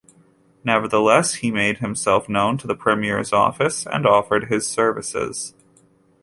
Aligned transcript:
Nevertheless, 0.63 1.35
he 1.35 1.51
made 1.51 1.77
himself 1.77 2.27
known 2.27 2.57
to 2.57 2.65
the 2.65 2.73
Premier's 2.73 3.31
office 3.31 3.85
and 3.85 4.07
offered 4.07 4.45
his 4.45 4.65
services. 4.65 5.53